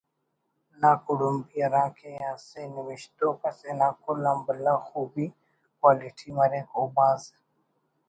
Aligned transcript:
ناکڑمبی 0.81 1.57
ہرا 1.63 1.85
کہ 1.97 2.11
اسہ 2.33 2.61
نوشتوک 2.75 3.39
اسے 3.49 3.71
نا 3.79 3.89
کل 4.03 4.23
آن 4.31 4.39
بھلا 4.45 4.75
خوبی 4.87 5.27
(Quality) 5.79 6.29
مریک 6.37 6.67
او 6.75 6.83
بھاز 6.95 7.21